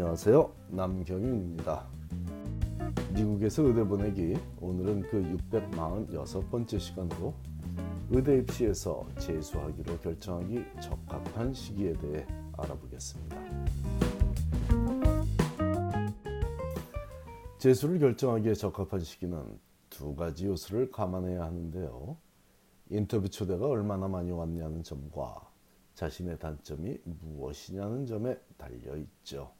안녕하세요. 0.00 0.54
남경윤입니다. 0.68 1.88
미국에서 3.14 3.64
의대 3.64 3.82
보내기 3.82 4.36
오늘은 4.60 5.00
그 5.10 5.20
646번째 5.50 6.78
시간으로 6.78 7.34
의대 8.08 8.38
입시에서 8.38 9.04
재수하기로 9.18 9.98
결정하기 9.98 10.64
적합한 10.80 11.52
시기에 11.52 11.94
대해 11.94 12.24
알아보겠습니다. 12.56 13.36
재수를 17.58 17.98
결정하기에 17.98 18.54
적합한 18.54 19.00
시기는 19.00 19.58
두 19.90 20.14
가지 20.14 20.46
요소를 20.46 20.92
감안해야 20.92 21.42
하는데요. 21.42 22.16
인터뷰 22.90 23.28
초대가 23.28 23.66
얼마나 23.66 24.06
많이 24.06 24.30
왔냐는 24.30 24.84
점과 24.84 25.50
자신의 25.94 26.38
단점이 26.38 26.98
무엇이냐는 27.02 28.06
점에 28.06 28.38
달려 28.56 28.96
있죠. 28.96 29.58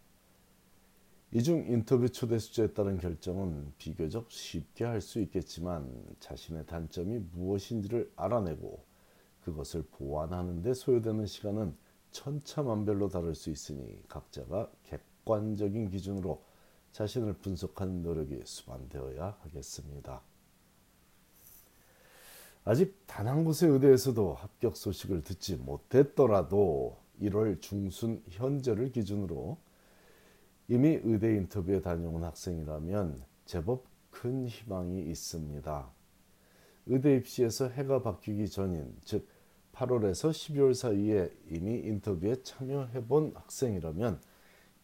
이중 1.30 1.66
인터뷰 1.68 2.09
초대 2.09 2.38
수제에 2.38 2.68
따른 2.73 2.98
결정은 2.98 3.73
비교적 3.77 4.30
쉽게 4.30 4.84
할 4.84 5.00
수 5.02 5.20
있겠지만 5.20 5.87
자신의 6.20 6.66
단점이 6.66 7.18
무엇인지를 7.32 8.10
알아내고 8.16 8.82
그것을 9.45 9.82
보완하는 9.91 10.62
데 10.62 10.73
소요되는 10.73 11.27
시간은 11.27 11.77
천차만별로 12.12 13.09
다를 13.09 13.34
수 13.34 13.51
있으니 13.51 14.02
각자가 14.09 14.70
객관적인 14.84 15.91
기준으로 15.91 16.42
자신을 16.92 17.34
분석하는 17.34 18.02
노력이 18.02 18.40
수반되어야 18.45 19.37
하겠습니다. 19.42 20.23
아직 22.65 22.96
단 23.06 23.26
한 23.29 23.45
곳의 23.45 23.70
의대에서도 23.70 24.34
합격 24.34 24.76
소식을 24.76 25.23
듣지 25.23 25.56
못했더라도 25.56 26.98
1월 27.20 27.60
중순 27.60 28.23
현재를 28.30 28.92
기준으로 28.92 29.59
이미 30.70 31.00
의대 31.02 31.34
인터뷰에 31.34 31.80
다녀온 31.80 32.23
학생이라면 32.24 33.24
제법 33.46 33.87
큰 34.10 34.46
희망이 34.46 35.01
있습니다. 35.01 35.90
의대 36.87 37.16
입시에서 37.16 37.68
해가 37.68 38.02
바뀌기 38.02 38.51
전인 38.51 38.95
즉 39.02 39.26
8월에서 39.73 40.30
12월 40.30 40.74
사이에 40.74 41.32
이미 41.51 41.78
인터뷰에 41.78 42.43
참여해 42.43 43.06
본 43.06 43.32
학생이라면 43.34 44.20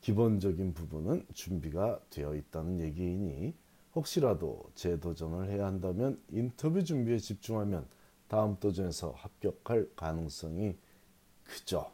기본적인 0.00 0.72
부분은 0.72 1.26
준비가 1.34 2.00
되어 2.08 2.34
있다는 2.34 2.80
얘기이니 2.80 3.54
혹시라도 3.94 4.70
재도전을 4.74 5.50
해야 5.50 5.66
한다면 5.66 6.18
인터뷰 6.30 6.82
준비에 6.82 7.18
집중하면 7.18 7.86
다음 8.28 8.56
도전에서 8.58 9.10
합격할 9.10 9.90
가능성이 9.94 10.76
크죠. 11.44 11.92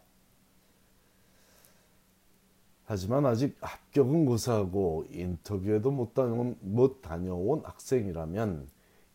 하지만 2.91 3.25
아직 3.25 3.57
합격은 3.61 4.25
고사하고 4.27 5.05
인터뷰에도 5.11 5.93
못 5.93 6.13
다녀온, 6.13 6.57
못 6.61 7.01
다녀온 7.03 7.61
학생이라면 7.63 8.67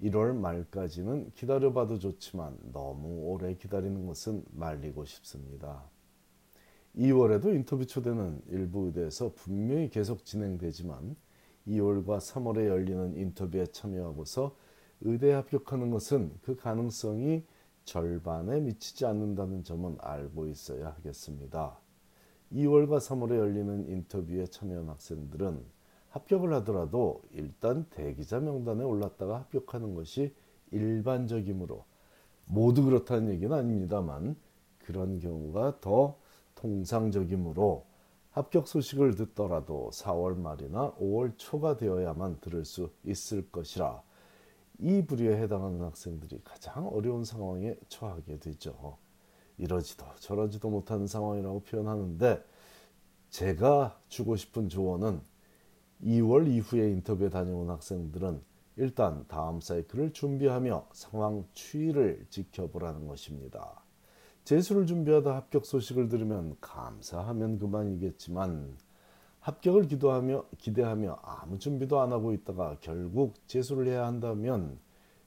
1월 0.01 0.33
말까지는 0.33 1.33
기다려봐도 1.35 1.99
좋지만 1.99 2.57
너무 2.71 3.25
오래 3.25 3.53
기다리는 3.53 4.05
것은 4.05 4.45
말리고 4.53 5.03
싶습니다. 5.03 5.83
2월에도 6.95 7.53
인터뷰 7.53 7.85
초대는 7.85 8.43
일부 8.47 8.85
의대에서 8.85 9.33
분명히 9.35 9.89
계속 9.89 10.23
진행되지만 10.23 11.17
2월과 11.67 12.19
3월에 12.19 12.67
열리는 12.67 13.17
인터뷰에 13.17 13.65
참여하고서 13.65 14.55
의대에 15.01 15.33
합격하는 15.33 15.89
것은 15.89 16.31
그 16.43 16.55
가능성이 16.55 17.43
절반에 17.83 18.61
미치지 18.61 19.05
않는다는 19.05 19.65
점은 19.65 19.97
알고 19.99 20.47
있어야 20.47 20.91
하겠습니다. 20.91 21.77
2월과 22.53 22.97
3월에 22.97 23.37
열리는 23.37 23.89
인터뷰에 23.89 24.45
참여한 24.47 24.89
학생들은 24.89 25.63
합격을 26.09 26.53
하더라도 26.55 27.21
일단 27.33 27.85
대기자 27.89 28.39
명단에 28.39 28.83
올랐다가 28.83 29.39
합격하는 29.39 29.95
것이 29.95 30.33
일반적이므로 30.71 31.83
모두 32.45 32.83
그렇다는 32.85 33.33
얘기는 33.33 33.53
아닙니다만 33.53 34.35
그런 34.79 35.19
경우가 35.19 35.79
더 35.81 36.17
통상적이므로 36.55 37.85
합격 38.31 38.67
소식을 38.67 39.15
듣더라도 39.15 39.89
4월 39.93 40.37
말이나 40.37 40.93
5월 40.95 41.33
초가 41.37 41.77
되어야만 41.77 42.39
들을 42.41 42.65
수 42.65 42.91
있을 43.03 43.49
것이라 43.49 44.01
이 44.79 45.05
부류에 45.05 45.41
해당하는 45.41 45.81
학생들이 45.81 46.41
가장 46.43 46.87
어려운 46.87 47.23
상황에 47.23 47.75
처하게 47.87 48.39
되죠. 48.39 48.97
이러지도 49.57 50.05
저러지도 50.19 50.69
못하는 50.69 51.07
상황이라고 51.07 51.61
표현하는데 51.61 52.43
제가 53.29 53.99
주고 54.07 54.35
싶은 54.35 54.69
조언은 54.69 55.21
2월 56.03 56.47
이후에 56.47 56.91
인터뷰에 56.91 57.29
다녀온 57.29 57.69
학생들은 57.69 58.41
일단 58.77 59.25
다음 59.27 59.61
사이클을 59.61 60.11
준비하며 60.11 60.87
상황 60.91 61.45
추이를 61.53 62.25
지켜보라는 62.29 63.07
것입니다. 63.07 63.81
재수를 64.43 64.85
준비하다 64.85 65.35
합격 65.35 65.65
소식을 65.65 66.09
들으면 66.09 66.55
감사하면 66.61 67.57
그만이겠지만 67.57 68.77
합격을 69.39 69.87
기도하며 69.87 70.45
기대하며 70.57 71.19
아무 71.23 71.57
준비도 71.57 71.99
안 71.99 72.11
하고 72.11 72.33
있다가 72.33 72.77
결국 72.81 73.35
재수를 73.47 73.87
해야 73.87 74.05
한다면 74.05 74.77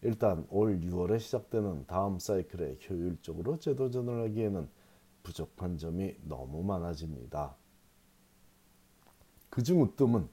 일단 0.03 0.47
올 0.51 0.81
6월에 0.81 1.19
시작되는 1.19 1.87
다음 1.87 2.19
사이클에 2.19 2.79
효율적으로 2.89 3.59
재도전을 3.59 4.23
하기에는 4.25 4.69
부족한 5.23 5.79
점이 5.79 6.17
너무 6.23 6.63
많아집니다. 6.63 7.57
그중 9.51 9.83
으뜸은 9.83 10.29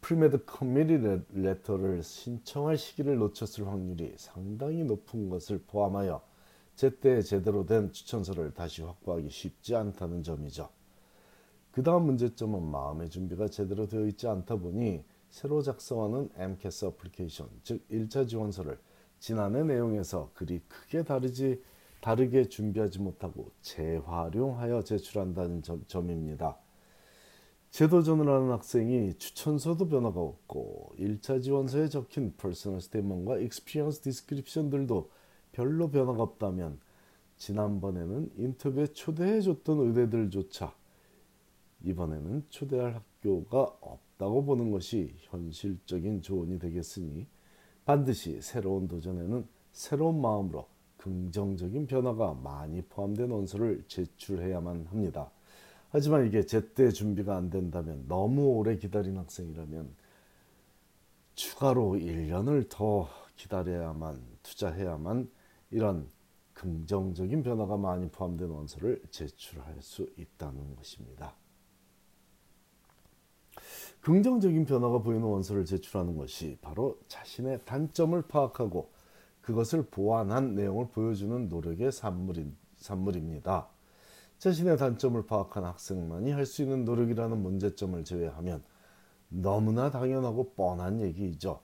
premed 0.00 0.44
committee 0.44 1.20
letter를 1.32 2.02
신청할 2.02 2.76
시기를 2.76 3.16
놓쳤을 3.18 3.66
확률이 3.66 4.14
상당히 4.16 4.84
높은 4.84 5.28
것을 5.28 5.62
포함하여 5.66 6.22
제때 6.74 7.22
제대로 7.22 7.66
된 7.66 7.92
추천서를 7.92 8.54
다시 8.54 8.82
확보하기 8.82 9.30
쉽지 9.30 9.76
않다는 9.76 10.22
점이죠. 10.22 10.70
그 11.70 11.82
다음 11.82 12.06
문제점은 12.06 12.62
마음의 12.62 13.10
준비가 13.10 13.48
제대로 13.48 13.86
되어 13.86 14.06
있지 14.06 14.26
않다 14.26 14.56
보니 14.56 15.04
새로 15.30 15.62
작성하는 15.62 16.28
AMCAS 16.36 16.84
application, 16.86 17.48
즉 17.62 17.86
1차 17.88 18.28
지원서를 18.28 18.78
지난해 19.22 19.62
내용에서 19.62 20.32
그리 20.34 20.58
크게 20.66 21.04
다르지 21.04 21.62
다르게 22.00 22.48
준비하지 22.48 22.98
못하고 22.98 23.52
재활용하여 23.60 24.82
제출한다는 24.82 25.62
점, 25.62 25.84
점입니다. 25.86 26.58
재도전을 27.70 28.28
하는 28.28 28.50
학생이 28.50 29.14
추천서도 29.14 29.86
변화가 29.86 30.20
없고 30.20 30.96
1차 30.98 31.40
지원서에 31.40 31.88
적힌 31.88 32.34
personal 32.36 32.80
statement와 32.80 33.38
experience 33.38 34.00
description들도 34.00 35.12
별로 35.52 35.88
변화가 35.88 36.20
없다면 36.20 36.80
지난번에는 37.36 38.32
인터뷰에 38.34 38.88
초대해줬던 38.88 39.78
의대들조차 39.86 40.74
이번에는 41.84 42.46
초대할 42.48 42.96
학교가 42.96 43.76
없다고 43.82 44.44
보는 44.44 44.72
것이 44.72 45.14
현실적인 45.18 46.22
조언이 46.22 46.58
되겠으니 46.58 47.28
반드시 47.84 48.40
새로운 48.40 48.86
도전에는 48.86 49.46
새로운 49.72 50.20
마음으로 50.20 50.66
긍정적인 50.98 51.86
변화가 51.86 52.34
많이 52.34 52.80
포함된 52.82 53.30
원서를 53.30 53.84
제출해야만 53.88 54.86
합니다. 54.86 55.30
하지만 55.90 56.26
이게 56.26 56.46
제때 56.46 56.90
준비가 56.90 57.36
안 57.36 57.50
된다면 57.50 58.04
너무 58.08 58.46
오래 58.54 58.76
기다린 58.76 59.18
학생이라면 59.18 59.94
추가로 61.34 61.94
1년을 61.94 62.68
더 62.68 63.08
기다려야만 63.36 64.22
투자해야만 64.42 65.28
이런 65.70 66.08
긍정적인 66.54 67.42
변화가 67.42 67.76
많이 67.76 68.08
포함된 68.08 68.48
원서를 68.48 69.02
제출할 69.10 69.76
수 69.80 70.08
있다는 70.16 70.76
것입니다. 70.76 71.34
긍정적인 74.02 74.64
변화가 74.66 74.98
보이는 75.02 75.22
원서를 75.22 75.64
제출하는 75.64 76.16
것이 76.16 76.58
바로 76.60 76.98
자신의 77.08 77.60
단점을 77.64 78.20
파악하고 78.22 78.90
그것을 79.42 79.86
보완한 79.90 80.54
내용을 80.54 80.88
보여주는 80.88 81.48
노력의 81.48 81.92
산물인, 81.92 82.56
산물입니다. 82.78 83.68
자신의 84.38 84.76
단점을 84.76 85.24
파악한 85.26 85.64
학생만이 85.64 86.32
할 86.32 86.46
수 86.46 86.62
있는 86.62 86.84
노력이라는 86.84 87.40
문제점을 87.40 88.02
제외하면 88.04 88.62
너무나 89.28 89.90
당연하고 89.90 90.52
뻔한 90.54 91.00
얘기이죠. 91.00 91.60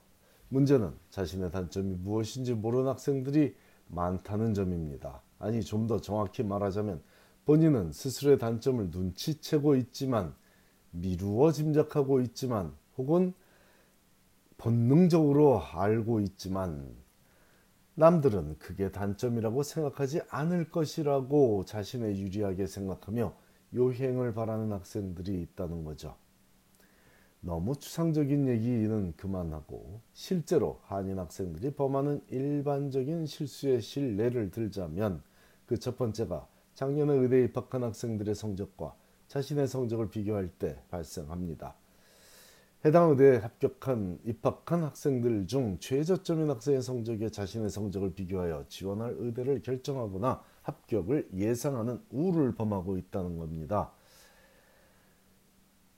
문제는 0.47 0.93
자신의 1.09 1.51
단점이 1.51 1.95
무엇인지 1.95 2.53
모르는 2.53 2.87
학생들이 2.87 3.53
많다는 3.87 4.53
점입니다. 4.53 5.21
아니 5.39 5.61
좀 5.61 5.87
더 5.87 5.99
정확히 5.99 6.43
말하자면 6.43 7.01
본인은 7.45 7.91
스스로의 7.91 8.39
단점을 8.39 8.89
눈치채고 8.91 9.75
있지만 9.75 10.33
미루어 10.91 11.51
짐작하고 11.51 12.21
있지만 12.21 12.73
혹은 12.97 13.33
본능적으로 14.57 15.61
알고 15.61 16.19
있지만 16.21 16.95
남들은 17.95 18.57
그게 18.59 18.91
단점이라고 18.91 19.63
생각하지 19.63 20.21
않을 20.29 20.69
것이라고 20.69 21.65
자신의 21.65 22.19
유리하게 22.21 22.67
생각하며 22.67 23.33
요행을 23.73 24.33
바라는 24.33 24.71
학생들이 24.71 25.41
있다는 25.41 25.83
거죠. 25.83 26.15
너무 27.41 27.75
추상적인 27.75 28.47
얘기는 28.47 29.13
그만하고 29.15 30.01
실제로 30.13 30.79
한인 30.83 31.19
학생들이 31.19 31.73
범하는 31.73 32.21
일반적인 32.29 33.25
실수의 33.25 33.81
실례를 33.81 34.51
들자면 34.51 35.21
그 35.65 35.77
첫 35.77 35.97
번째가 35.97 36.47
작년에 36.73 37.13
의대에 37.13 37.43
입학한 37.45 37.83
학생들의 37.83 38.33
성적과 38.33 38.95
자신의 39.29 39.67
성적을 39.67 40.09
비교할 40.09 40.49
때 40.49 40.81
발생합니다. 40.89 41.75
해당 42.85 43.09
의대에 43.11 43.37
합격한 43.37 44.19
입학한 44.25 44.83
학생들 44.83 45.47
중 45.47 45.77
최저점인 45.79 46.49
학생의 46.49 46.81
성적에 46.81 47.29
자신의 47.29 47.69
성적을 47.69 48.13
비교하여 48.13 48.65
지원할 48.69 49.15
의대를 49.17 49.61
결정하거나 49.61 50.41
합격을 50.61 51.29
예상하는 51.33 52.01
우를 52.09 52.55
범하고 52.55 52.97
있다는 52.97 53.37
겁니다. 53.37 53.91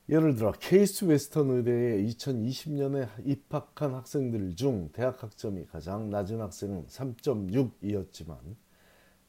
예를 0.10 0.36
들어 0.36 0.51
케이스 0.51 1.06
웨스턴 1.06 1.51
의대에 1.51 2.04
2020년에 2.04 3.07
입학한 3.25 3.94
학생들 3.94 4.56
중 4.56 4.89
대학 4.92 5.24
학점이 5.24 5.68
가장 5.68 6.10
낮은 6.10 6.42
학생은 6.42 6.88
3.6이었지만 6.88 8.36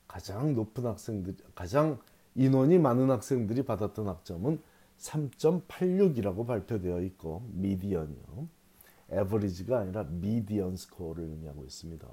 가장 0.08 0.54
높은 0.54 0.86
학생들 0.86 1.36
가장 1.54 2.00
인원이 2.34 2.78
많은 2.78 3.10
학생들이 3.10 3.62
받았던 3.64 4.08
학점은 4.08 4.60
3.86이라고 4.98 6.46
발표되어 6.46 7.00
있고 7.02 7.42
median이요. 7.52 8.48
average가 9.10 9.80
아니라 9.80 10.04
median 10.04 10.76
score를 10.76 11.24
의미하고 11.24 11.64
있습니다. 11.64 12.06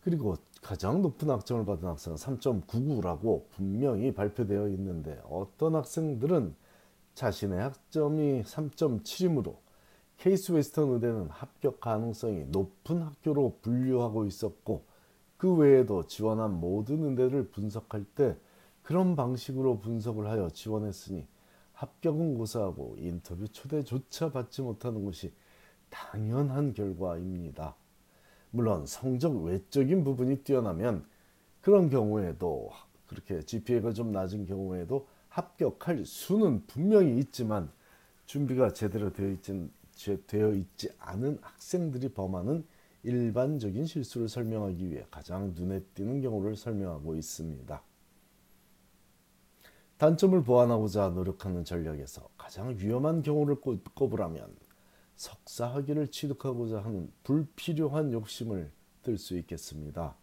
그리고 0.00 0.36
가장 0.60 1.02
높은 1.02 1.30
학점을 1.30 1.64
받은 1.64 1.88
학생은 1.88 2.16
3.99라고 2.16 3.48
분명히 3.50 4.12
발표되어 4.12 4.68
있는데 4.68 5.20
어떤 5.28 5.74
학생들은 5.74 6.54
자신의 7.14 7.60
학점이 7.60 8.42
3.7이므로 8.42 9.56
케이스 10.18 10.52
웨스턴 10.52 10.90
의대는 10.90 11.28
합격 11.30 11.80
가능성이 11.80 12.44
높은 12.44 13.02
학교로 13.02 13.58
분류하고 13.62 14.24
있었고 14.26 14.84
그 15.36 15.52
외에도 15.52 16.06
지원한 16.06 16.60
모든 16.60 17.02
의대를 17.02 17.48
분석할 17.48 18.04
때 18.04 18.36
그런 18.82 19.16
방식으로 19.16 19.78
분석을 19.78 20.26
하여 20.26 20.50
지원했으니 20.50 21.26
합격은 21.72 22.34
고사하고 22.34 22.96
인터뷰 22.98 23.48
초대조차 23.48 24.30
받지 24.30 24.62
못하는 24.62 25.04
것이 25.04 25.32
당연한 25.88 26.74
결과입니다. 26.74 27.76
물론 28.50 28.86
성적 28.86 29.42
외적인 29.42 30.04
부분이 30.04 30.44
뛰어나면 30.44 31.06
그런 31.60 31.90
경우에도 31.90 32.70
그렇게 33.06 33.40
GPA가 33.42 33.92
좀 33.92 34.12
낮은 34.12 34.46
경우에도 34.46 35.06
합격할 35.28 36.04
수는 36.04 36.66
분명히 36.66 37.18
있지만 37.18 37.70
준비가 38.26 38.72
제대로 38.72 39.12
되어 39.12 39.30
있지, 39.30 39.68
되어 40.26 40.52
있지 40.52 40.90
않은 40.98 41.38
학생들이 41.40 42.10
범하는 42.10 42.64
일반적인 43.02 43.86
실수를 43.86 44.28
설명하기 44.28 44.90
위해 44.90 45.04
가장 45.10 45.52
눈에 45.54 45.80
띄는 45.94 46.20
경우를 46.20 46.56
설명하고 46.56 47.16
있습니다. 47.16 47.82
단점을 50.02 50.42
보완하고자 50.42 51.10
노력하는 51.10 51.64
전략에서 51.64 52.28
가장 52.36 52.74
위험한 52.76 53.22
경우를 53.22 53.60
꼽으라면 53.60 54.52
석사 55.14 55.68
학위를 55.68 56.08
취득하고자 56.08 56.80
하는 56.80 57.12
불필요한 57.22 58.12
욕심을 58.12 58.72
들 59.04 59.16
수 59.16 59.38
있겠습니다. 59.38 60.16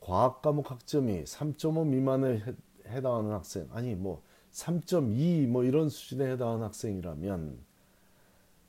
과학 0.00 0.42
과목 0.42 0.70
학점이 0.70 1.24
3.5 1.24 1.86
미만에 1.86 2.42
해당하는 2.86 3.30
학생 3.30 3.66
아니 3.72 3.94
뭐 3.94 4.22
3.2 4.52 5.46
뭐 5.46 5.64
이런 5.64 5.88
수준에 5.88 6.32
해당하는 6.32 6.66
학생이라면 6.66 7.64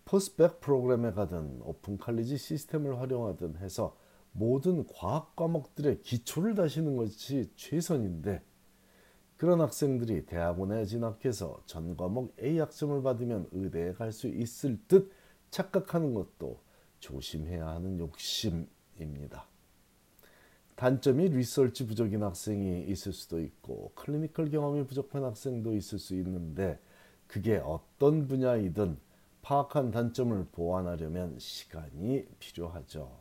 포스백 0.06 0.62
프로그램에 0.62 1.12
가든 1.12 1.60
오픈 1.62 1.98
칼리지 1.98 2.38
시스템을 2.38 3.02
활용하든 3.02 3.58
해서 3.58 3.98
모든 4.32 4.88
과학 4.88 5.36
과목들의 5.36 6.04
기초를 6.04 6.56
다시는 6.56 6.96
것이 6.96 7.52
최선인데 7.58 8.55
그런 9.38 9.60
학생들이 9.60 10.26
대학원에 10.26 10.86
진학해서 10.86 11.62
전 11.66 11.98
과목 11.98 12.36
A 12.42 12.58
학점을 12.60 13.02
받으면 13.04 13.50
의대에 13.52 13.94
갈 13.94 14.12
수 14.12 14.28
있을 14.28 14.80
듯 14.88 15.12
착각하는 15.52 16.14
것도 16.14 16.60
조심해야 17.00 17.68
하는 17.68 18.00
욕심입니다. 18.00 19.46
단점이 20.76 21.30
리서치 21.30 21.86
부족인 21.88 22.24
학생이 22.24 22.86
있을 22.88 23.14
수도 23.14 23.40
있고 23.42 23.92
클리니컬 23.96 24.50
경험이 24.52 24.86
부족한 24.86 25.24
학생도 25.24 25.74
있을 25.76 26.00
수 26.00 26.16
있는데 26.16 26.80
그게 27.28 27.58
어떤 27.58 28.28
분야이든 28.28 28.98
파악한 29.42 29.92
단점을 29.92 30.48
보완하려면 30.52 31.38
시간이 31.40 32.26
필요하죠. 32.40 33.12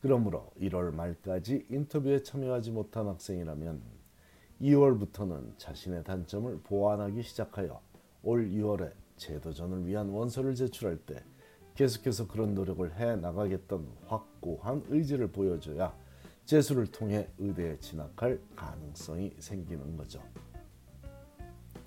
그러므로 0.00 0.50
1월 0.60 0.92
말까지 0.94 1.66
인터뷰에 1.70 2.22
참여하지 2.22 2.72
못한 2.72 3.06
학생이라면 3.06 4.01
2월부터는 4.62 5.58
자신의 5.58 6.04
단점을 6.04 6.60
보완하기 6.62 7.22
시작하여 7.22 7.80
올 8.22 8.48
2월에 8.48 8.92
제도전을 9.16 9.86
위한 9.86 10.08
원서를 10.08 10.54
제출할 10.54 10.98
때 10.98 11.22
계속해서 11.74 12.28
그런 12.28 12.54
노력을 12.54 12.94
해 12.96 13.16
나가겠던 13.16 13.88
확고한 14.06 14.84
의지를 14.88 15.32
보여줘야 15.32 15.94
재수를 16.44 16.86
통해 16.86 17.28
의대에 17.38 17.78
진학할 17.78 18.40
가능성이 18.54 19.34
생기는 19.38 19.96
거죠. 19.96 20.22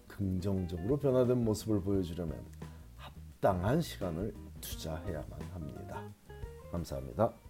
긍정적으로 0.08 0.98
변화된 0.98 1.44
모습을 1.44 1.82
보여주려면 1.82 2.44
합당한 2.96 3.82
시간을 3.82 4.34
투자해야만 4.62 5.42
합니다. 5.54 6.02
감사합니다. 6.72 7.45